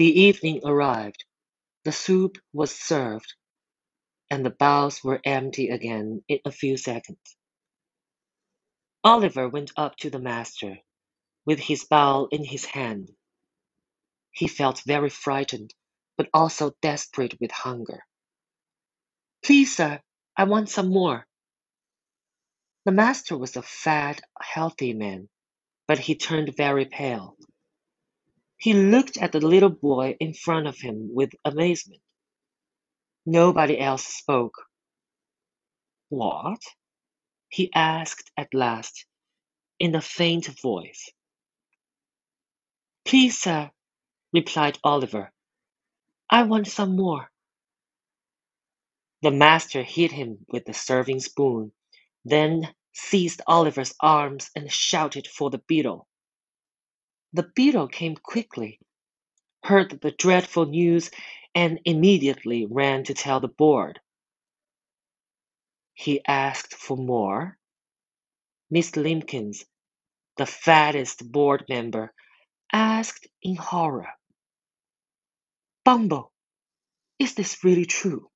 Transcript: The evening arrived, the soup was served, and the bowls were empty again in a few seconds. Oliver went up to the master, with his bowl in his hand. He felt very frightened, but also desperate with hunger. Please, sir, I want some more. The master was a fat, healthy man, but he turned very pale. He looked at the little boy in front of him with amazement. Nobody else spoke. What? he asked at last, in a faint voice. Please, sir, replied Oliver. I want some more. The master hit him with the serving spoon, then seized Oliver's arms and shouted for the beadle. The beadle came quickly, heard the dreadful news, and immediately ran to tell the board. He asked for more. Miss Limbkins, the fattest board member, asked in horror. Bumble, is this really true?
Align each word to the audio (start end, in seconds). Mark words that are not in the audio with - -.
The 0.00 0.20
evening 0.22 0.62
arrived, 0.64 1.24
the 1.84 1.92
soup 1.92 2.38
was 2.52 2.74
served, 2.74 3.34
and 4.30 4.46
the 4.46 4.50
bowls 4.50 5.04
were 5.04 5.20
empty 5.24 5.70
again 5.70 6.24
in 6.28 6.40
a 6.44 6.52
few 6.52 6.76
seconds. 6.76 7.36
Oliver 9.04 9.48
went 9.48 9.72
up 9.76 9.96
to 9.98 10.10
the 10.10 10.20
master, 10.20 10.78
with 11.46 11.60
his 11.60 11.84
bowl 11.84 12.28
in 12.32 12.44
his 12.44 12.64
hand. 12.64 13.10
He 14.32 14.48
felt 14.48 14.82
very 14.86 15.10
frightened, 15.10 15.74
but 16.16 16.30
also 16.34 16.72
desperate 16.82 17.40
with 17.40 17.52
hunger. 17.52 18.04
Please, 19.44 19.76
sir, 19.76 20.00
I 20.36 20.44
want 20.44 20.70
some 20.70 20.90
more. 20.90 21.26
The 22.86 22.92
master 22.92 23.38
was 23.38 23.56
a 23.56 23.62
fat, 23.62 24.20
healthy 24.40 24.94
man, 24.94 25.28
but 25.88 25.98
he 26.00 26.16
turned 26.16 26.56
very 26.56 26.86
pale. 26.86 27.36
He 28.60 28.74
looked 28.74 29.18
at 29.18 29.32
the 29.32 29.40
little 29.40 29.70
boy 29.70 30.16
in 30.20 30.34
front 30.34 30.68
of 30.68 30.78
him 30.80 31.10
with 31.14 31.32
amazement. 31.44 32.02
Nobody 33.26 33.78
else 33.80 34.04
spoke. 34.06 34.54
What? 36.10 36.60
he 37.50 37.70
asked 37.74 38.30
at 38.36 38.54
last, 38.54 39.06
in 39.80 39.94
a 39.96 40.02
faint 40.02 40.46
voice. 40.62 41.10
Please, 43.06 43.38
sir, 43.38 43.70
replied 44.32 44.78
Oliver. 44.84 45.32
I 46.30 46.44
want 46.44 46.68
some 46.68 46.96
more. 46.96 47.30
The 49.22 49.32
master 49.32 49.82
hit 49.82 50.12
him 50.12 50.40
with 50.48 50.66
the 50.66 50.74
serving 50.74 51.20
spoon, 51.20 51.72
then 52.24 52.68
seized 52.94 53.42
Oliver's 53.48 53.94
arms 54.00 54.50
and 54.56 54.72
shouted 54.72 55.28
for 55.28 55.50
the 55.50 55.62
beadle. 55.68 56.08
The 57.34 57.44
beadle 57.56 57.88
came 57.88 58.16
quickly, 58.16 58.80
heard 59.64 60.00
the 60.00 60.12
dreadful 60.12 60.66
news, 60.66 61.10
and 61.54 61.80
immediately 61.84 62.66
ran 62.66 63.04
to 63.04 63.14
tell 63.14 63.40
the 63.40 63.48
board. 63.48 64.00
He 65.94 66.22
asked 66.26 66.74
for 66.74 66.96
more. 66.96 67.58
Miss 68.70 68.92
Limbkins, 68.92 69.64
the 70.38 70.46
fattest 70.46 71.30
board 71.32 71.66
member, 71.68 72.12
asked 72.72 73.28
in 73.42 73.56
horror. 73.56 74.08
Bumble, 75.84 76.32
is 77.20 77.34
this 77.34 77.64
really 77.64 77.86
true? 77.86 78.29